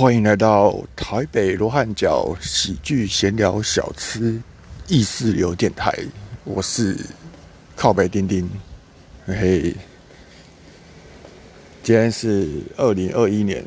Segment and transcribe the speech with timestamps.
[0.00, 4.40] 欢迎来到台北罗汉角喜剧闲聊小吃
[4.88, 5.94] 意识流电台，
[6.42, 6.96] 我是
[7.76, 8.48] 靠北丁丁，
[9.26, 9.76] 嘿。
[11.82, 13.62] 今天是二零二一年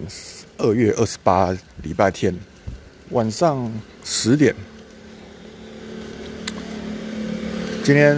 [0.58, 2.36] 二月二十八礼拜天
[3.12, 3.72] 晚上
[4.04, 4.56] 十点，
[7.84, 8.18] 今天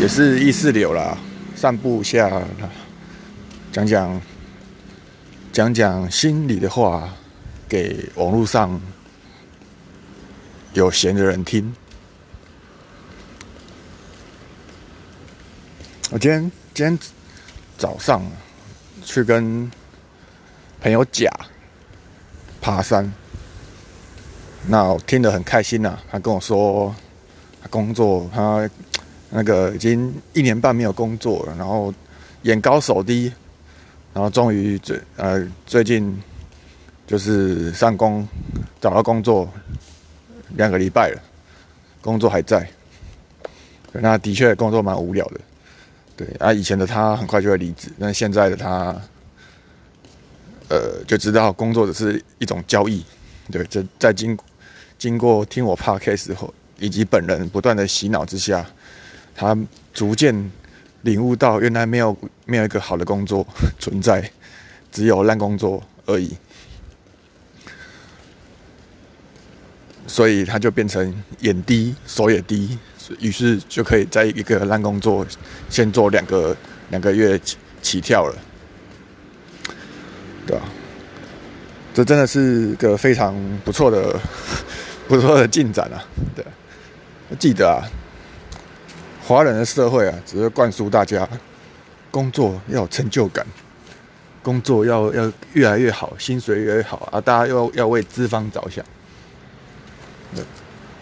[0.00, 1.18] 也是意识流啦，
[1.56, 2.30] 散步下，
[3.72, 4.22] 讲讲。
[5.54, 7.08] 讲讲心里的话，
[7.68, 8.80] 给网络上
[10.72, 11.72] 有闲的人听。
[16.10, 16.42] 我今天
[16.74, 16.98] 今天
[17.78, 18.20] 早上
[19.04, 19.70] 去跟
[20.80, 21.30] 朋友甲
[22.60, 23.08] 爬山，
[24.66, 25.96] 那我听得很开心呐。
[26.10, 26.92] 他跟我说，
[27.62, 28.68] 他工作他
[29.30, 31.94] 那个已经一年半没有工作了，然后
[32.42, 33.32] 眼高手低。
[34.14, 36.16] 然后终于最呃最近
[37.04, 38.26] 就是上工
[38.80, 39.52] 找到工作
[40.50, 41.20] 两个礼拜了，
[42.00, 42.66] 工作还在。
[43.92, 45.40] 那的确工作蛮无聊的，
[46.16, 48.96] 对啊，以前的他很快就会离职，但现在的他，
[50.68, 53.04] 呃，就知道工作只是一种交易。
[53.50, 54.38] 对，这在经
[54.96, 58.64] 经过听我 podcast 后，以及本人不断的洗脑之下，
[59.34, 59.56] 他
[59.92, 60.50] 逐渐。
[61.04, 63.46] 领悟到原来没有没有一个好的工作
[63.78, 64.30] 存在，
[64.90, 66.36] 只有烂工作而已，
[70.06, 72.78] 所以他就变成眼低手也低，
[73.20, 75.26] 于是就可以在一个烂工作
[75.68, 76.56] 先做两个
[76.90, 77.38] 两个月
[77.82, 78.34] 起跳了，
[80.46, 80.64] 对吧？
[81.92, 84.18] 这真的是个非常不错的
[85.06, 86.02] 不错的进展啊！
[86.34, 86.44] 对，
[87.38, 87.84] 记得啊。
[89.26, 91.26] 华人的社会啊，只会灌输大家
[92.10, 93.46] 工作要有成就感，
[94.42, 97.18] 工作要要越来越好，薪水越来越好啊！
[97.18, 98.84] 大家要要为资方着想，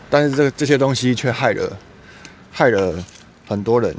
[0.09, 1.77] 但是这这些东西却害了
[2.53, 3.05] 害了
[3.49, 3.93] 很多人，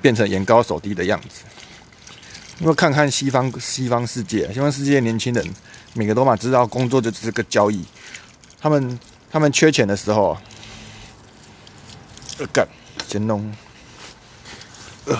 [0.00, 1.44] 变成眼高手低的样子。
[2.58, 5.46] 因为看看西方西方世界，西方世界年轻人
[5.92, 7.84] 每个都嘛知道工作就是个交易，
[8.58, 8.98] 他们
[9.30, 10.34] 他们缺钱的时候。
[12.46, 12.66] 干，
[13.06, 13.54] 先弄。
[15.06, 15.16] 呃，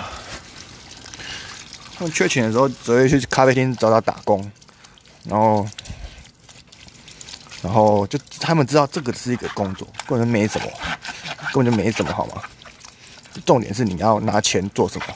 [1.96, 4.50] 他们缺钱的时候，只会去咖啡厅找他打工，
[5.24, 5.68] 然后，
[7.62, 10.66] 然后就他们知道这个是一个工作，根本没什么，
[11.52, 12.42] 根本就没什么，好吗？
[13.44, 15.06] 重点是你要拿钱做什么？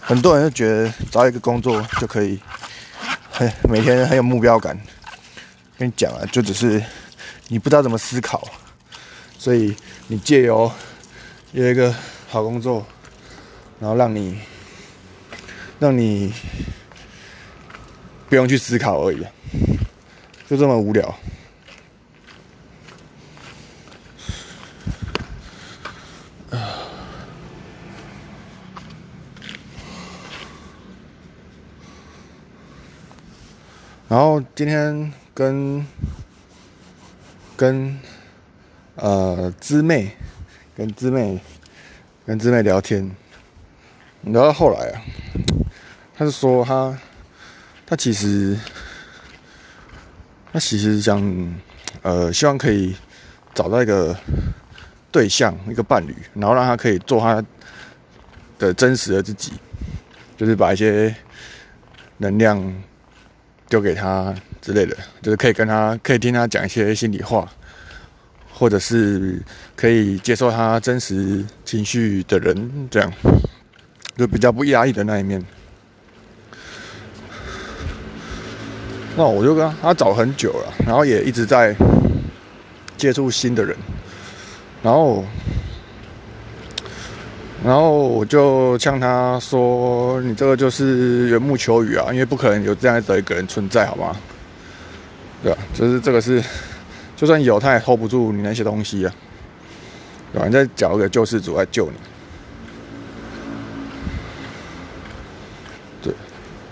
[0.00, 2.38] 很多人就觉得找一个工作就可以，
[3.30, 4.78] 很每天很有目标感。
[5.78, 6.84] 跟你讲啊，就只是
[7.48, 8.46] 你不知道怎么思考。
[9.42, 9.74] 所以
[10.06, 10.70] 你借由
[11.50, 11.92] 有一个
[12.28, 12.86] 好工作，
[13.80, 14.38] 然后让你
[15.80, 16.32] 让你
[18.28, 19.26] 不用去思考而已，
[20.48, 21.12] 就这么无聊。
[34.08, 35.84] 然后今天跟
[37.56, 37.98] 跟。
[39.02, 40.12] 呃，姊妹
[40.76, 41.40] 跟姊妹
[42.24, 43.10] 跟姊妹聊天，
[44.20, 45.02] 聊到后来啊，
[46.14, 46.96] 他是说他
[47.84, 48.56] 他其实
[50.52, 51.20] 他其实想
[52.02, 52.94] 呃，希望可以
[53.52, 54.16] 找到一个
[55.10, 57.44] 对象，一个伴侣，然后让他可以做他
[58.56, 59.54] 的真实的自己，
[60.36, 61.12] 就是把一些
[62.18, 62.56] 能量
[63.68, 67.52] 丢给他之类的，就是可以跟他可以听他讲一些心里话。
[68.62, 69.42] 或者是
[69.74, 73.12] 可以接受他真实情绪的人，这样
[74.16, 75.44] 就比较不压抑的那一面。
[79.16, 81.74] 那我就跟他找很久了，然后也一直在
[82.96, 83.76] 接触新的人，
[84.80, 85.24] 然后，
[87.64, 94.16] 然后我就向他说：“你这个就是缘木求鱼啊，因为不可能有这样的一个人存在，好吗？
[95.42, 95.58] 对吧？
[95.74, 96.40] 就是这个是。”
[97.22, 99.14] 就算有，他也 hold 不住你那些东西啊，
[100.32, 100.46] 对吧？
[100.48, 101.96] 你再找一个救世主来救你，
[106.02, 106.12] 对。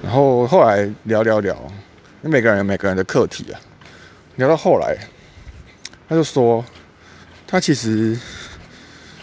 [0.03, 1.55] 然后后来聊聊聊，
[2.23, 3.61] 因为每个人有每个人的课题啊。
[4.35, 4.99] 聊到后来，
[6.09, 6.65] 他就说，
[7.47, 8.19] 他其实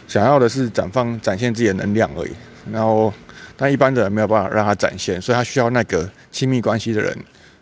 [0.07, 2.31] 想要的是绽放、展现自己的能量而已。
[2.71, 3.13] 然后，
[3.57, 7.13] 但一般的人没有办法让他展现，所以他需要那个亲密关系的人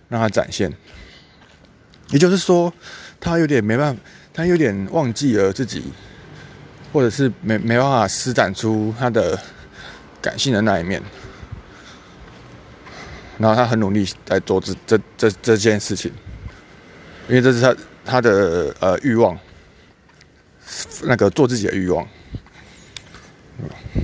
[0.07, 0.71] 让他展现。
[2.09, 2.73] 也就是说。
[3.17, 4.01] 他有点没办法，
[4.33, 5.81] 他有点忘记了自己，
[6.93, 9.39] 或者是没没办法施展出他的
[10.21, 11.01] 感性的那一面。
[13.39, 16.11] 然后他很努力在做这这这这件事情，
[17.27, 19.35] 因为这是他他的呃欲望，
[21.03, 22.07] 那个做自己的欲望。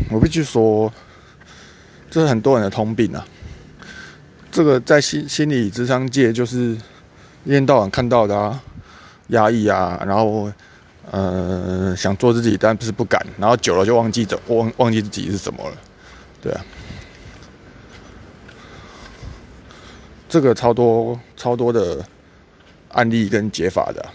[0.10, 0.92] 我必须说，
[2.10, 3.24] 这是很多人的通病啊。
[4.52, 6.76] 这个在心心理智商界，就是
[7.44, 8.62] 一天到晚看到的啊，
[9.28, 10.52] 压抑啊，然后
[11.10, 15.78] 呃想做自己，但不是不敢，然后久了就忘记走，忘忘记自己是什么了，
[16.42, 16.64] 对啊。
[20.30, 22.06] 这个超多超多的
[22.94, 24.10] 案例跟解法的，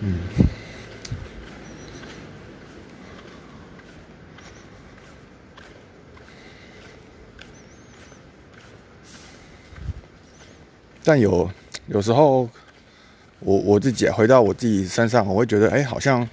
[0.00, 0.18] 嗯，
[11.04, 11.50] 但有
[11.86, 12.48] 有时候，
[13.40, 16.28] 我我自己回到我自己身上，我会觉得，哎，好像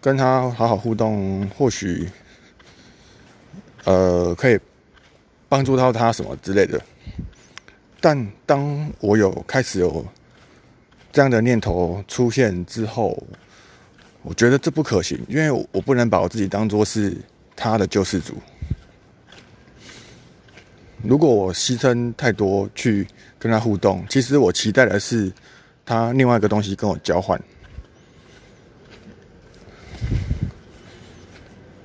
[0.00, 2.08] 跟他好好互动，或许，
[3.84, 4.58] 呃，可以。
[5.46, 6.82] 帮助到他什么之类的，
[8.00, 10.04] 但当我有开始有
[11.12, 13.16] 这样的念头出现之后，
[14.22, 17.16] 我觉得这不可行，因为我不能把我自己当做是
[17.54, 18.34] 他的救世主。
[21.04, 23.06] 如果我牺牲太多去
[23.38, 25.32] 跟他互动，其实我期待的是
[25.84, 27.40] 他另外一个东西跟我交换，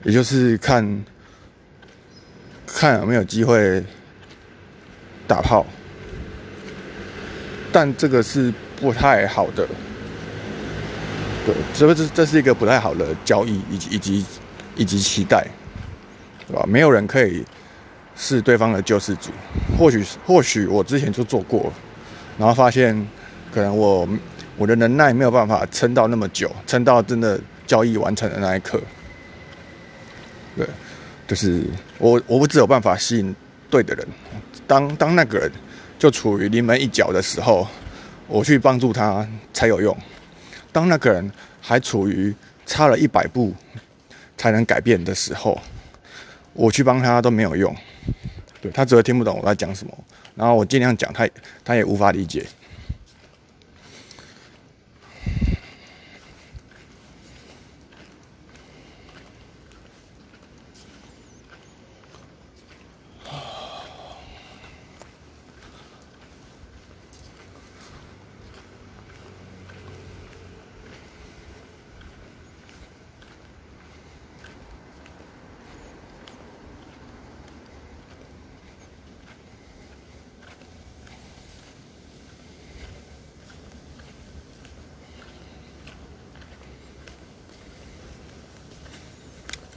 [0.03, 1.03] 也就是看。
[2.71, 3.83] 看有没有机会
[5.27, 5.65] 打炮，
[7.71, 9.67] 但这个是不太好的，
[11.47, 14.25] 对，所以这这是一个不太好的交易，以及以及
[14.77, 15.47] 以及期待，
[16.47, 16.63] 对吧？
[16.67, 17.43] 没有人可以
[18.21, 19.31] 是对方的救世主，
[19.77, 21.71] 或许或许我之前就做过，
[22.37, 22.93] 然后发现
[23.53, 24.05] 可能我
[24.57, 28.81] 我的能耐没有办法撑到那么久，撑到真的交易完成的那一刻，
[30.57, 30.67] 对。
[31.29, 31.63] 就是
[31.99, 33.35] 我，我不只有办法吸引
[33.69, 34.07] 对的人。
[34.65, 35.51] 当当那个人
[35.99, 37.67] 就处于临门一脚的时候，
[38.27, 39.95] 我去帮助他才有用。
[40.71, 41.31] 当那个人
[41.61, 42.33] 还处于
[42.65, 43.53] 差了一百步
[44.37, 45.61] 才能改变的时候，
[46.53, 47.75] 我去帮他都没有用。
[48.61, 49.93] 对他只会听不懂我在讲什么，
[50.35, 51.27] 然后我尽量讲，他
[51.63, 52.45] 他也无法理解。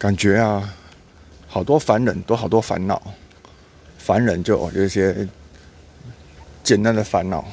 [0.02, 0.74] 感觉啊，
[1.46, 3.00] 好多凡人都好多烦恼，
[3.98, 5.28] 凡人就有一些
[6.64, 7.44] 简单的烦恼，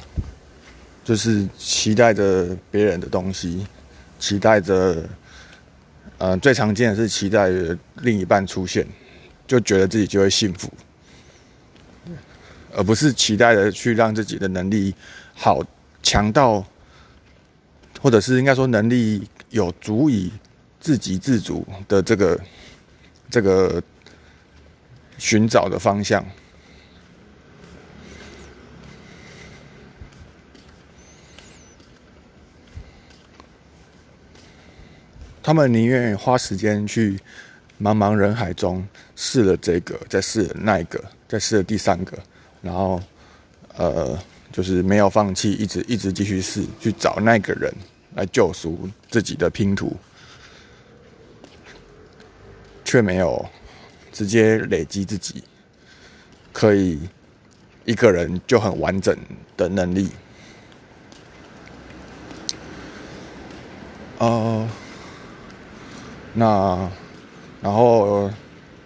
[1.04, 3.64] 就是期待着别人的东西，
[4.18, 5.08] 期待着，
[6.18, 7.48] 呃，最常见的是期待
[7.98, 8.84] 另一半出现，
[9.46, 10.68] 就觉得自己就会幸福，
[12.74, 14.92] 而不是期待的去让自己的能力
[15.34, 15.62] 好
[16.02, 16.66] 强到，
[18.02, 20.32] 或者是应该说能力有足以。
[20.80, 22.40] 自给自足的这个
[23.28, 23.82] 这个
[25.18, 26.24] 寻找的方向，
[35.42, 37.20] 他们宁愿花时间去
[37.78, 42.18] 茫茫人海中试了这个，再试了那一个，再试了第三个，
[42.62, 43.02] 然后
[43.76, 44.18] 呃，
[44.50, 47.70] 就是没有放弃，一直一直继续试，去找那个人
[48.14, 49.94] 来救赎自己的拼图。
[52.90, 53.48] 却没有
[54.10, 55.44] 直接累积自己
[56.52, 56.98] 可以
[57.84, 59.16] 一个人就很完整
[59.56, 60.08] 的能力。
[64.18, 64.68] 呃，
[66.34, 66.90] 那
[67.62, 68.28] 然后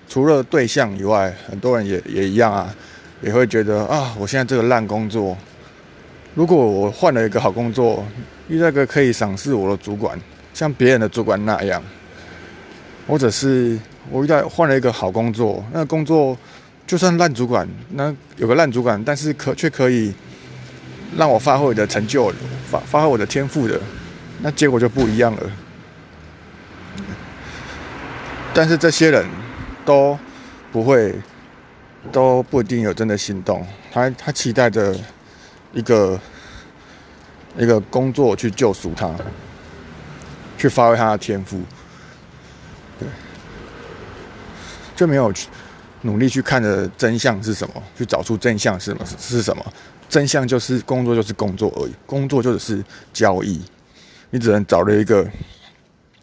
[0.07, 2.77] 除了对象以外，很多人也也一样啊，
[3.23, 5.35] 也会觉得啊，我现在这个烂工作，
[6.35, 8.05] 如果我换了一个好工作，
[8.49, 10.21] 遇到一个可以赏识我的主管，
[10.53, 11.83] 像别人的主管那样，
[13.07, 13.79] 或者是。
[14.11, 16.37] 我遇到换了一个好工作，那工作
[16.87, 20.13] 就算烂主管，那有个烂主管，但是可却可以
[21.17, 22.31] 让我发挥我的成就，
[22.71, 23.81] 发发挥我的天赋的，
[24.43, 25.51] 那结果就不一样了。
[28.53, 29.27] 但是这些人
[29.87, 30.19] 都
[30.71, 31.15] 不会，
[32.13, 33.67] 都不一定有真的心动。
[33.91, 34.95] 他他期待着
[35.73, 36.21] 一个
[37.57, 39.11] 一个工作去救赎他，
[40.59, 41.63] 去发挥他的天赋。
[42.99, 43.09] 对
[44.95, 45.49] 就没有去
[46.03, 47.83] 努力去看的真相是什么？
[47.97, 49.07] 去找出真相是什么？
[49.19, 49.65] 是什么？
[50.09, 53.61] 真相就是工作就是工作而已，工作就只是交易。
[54.31, 55.29] 你只能找了一个，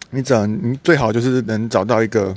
[0.09, 2.35] 你只能你最好就是能找到一个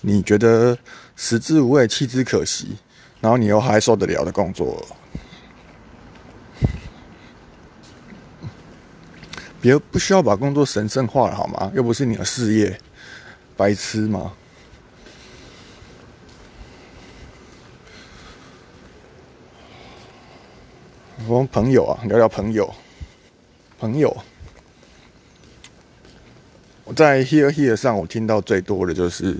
[0.00, 0.76] 你觉得
[1.16, 2.76] 食之无味，弃之可惜，
[3.20, 4.86] 然后你又还受得了的工作。
[9.60, 11.70] 别不需要把工作神圣化了好吗？
[11.74, 12.78] 又不是你的事业，
[13.58, 14.32] 白痴吗？
[21.26, 22.72] 我们朋友啊，聊聊朋友，
[23.80, 24.16] 朋友。
[26.84, 29.36] 我在 Here Here 上，我听到最多的就是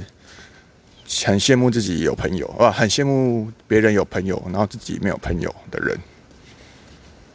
[1.25, 5.97] 很羡慕自己有朋友啊，很羡慕别人有朋友，然后自己没有朋友的人。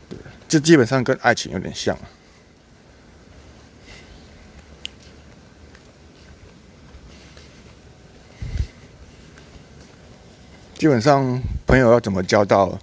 [0.09, 1.97] 对，这基本上跟爱情有点像。
[10.77, 12.77] 基本上，朋友要怎么交到？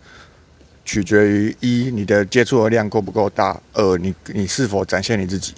[0.83, 5.55] 取决于一你的接触的量够不够大，二你你是否展现你自己，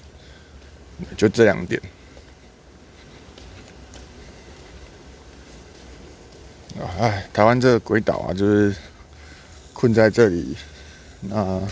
[1.17, 1.81] 就这两点。
[6.77, 8.77] 啊，哎，台湾这个鬼岛啊，就是
[9.73, 10.55] 困在这里，
[11.21, 11.63] 那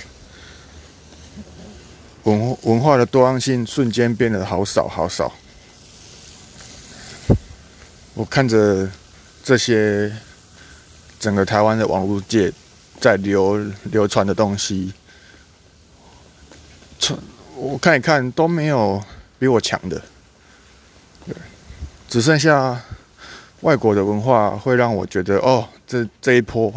[2.23, 5.31] 文文化的多样性瞬间变得好少好少。
[8.15, 8.89] 我看着
[9.45, 10.11] 这些
[11.21, 12.53] 整个台湾的网络界。
[13.01, 14.93] 在流流传的东西，
[16.99, 17.19] 传
[17.57, 19.03] 我看一看都没有
[19.39, 20.03] 比我强的，
[21.27, 21.35] 对，
[22.11, 22.79] 只剩下
[23.63, 26.71] 外国的文化会让我觉得哦，这这一波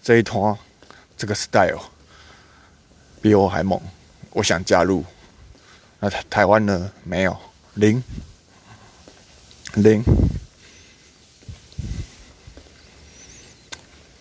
[0.00, 0.56] 这一团
[1.16, 1.82] 这个 style
[3.20, 3.80] 比我还猛，
[4.30, 5.04] 我想加入。
[5.98, 6.88] 那台台湾呢？
[7.02, 7.36] 没有
[7.74, 8.00] 零
[9.74, 10.04] 零。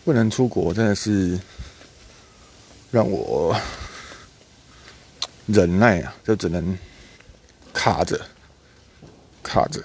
[0.07, 1.37] 不能出国，真的是
[2.89, 3.53] 让我
[5.45, 6.15] 忍耐啊！
[6.23, 6.79] 就只能
[7.73, 8.25] 卡着，
[9.43, 9.83] 卡着。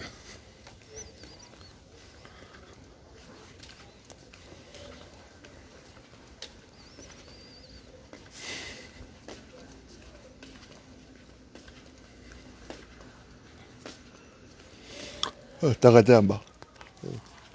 [15.59, 16.41] 呃，大概这样吧。